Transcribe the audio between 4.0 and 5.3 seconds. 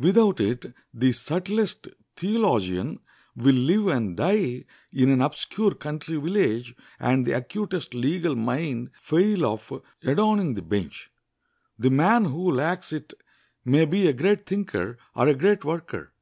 die in an